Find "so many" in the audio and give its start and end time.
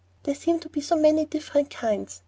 0.81-1.25